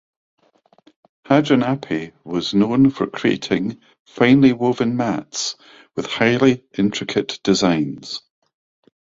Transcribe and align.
Haja 1.27 1.57
Appi 1.59 2.13
was 2.23 2.55
known 2.55 2.89
for 2.89 3.05
creating 3.05 3.79
finely 4.07 4.51
woven 4.51 4.97
mats 4.97 5.55
with 5.95 6.07
highly 6.07 6.65
intricate 6.75 7.39
designs. 7.43 8.19